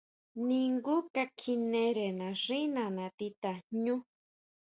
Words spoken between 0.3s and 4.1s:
Ningú ka kjinere naxína nati jñú.